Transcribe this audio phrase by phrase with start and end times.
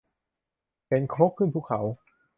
[0.85, 1.81] เข็นครกขึ้นภูเขา